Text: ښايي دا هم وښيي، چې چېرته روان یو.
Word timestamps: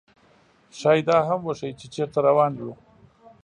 ښايي 0.77 1.01
دا 1.07 1.17
هم 1.27 1.39
وښيي، 1.47 1.73
چې 1.79 1.85
چېرته 1.93 2.17
روان 2.27 2.51
یو. 2.59 2.71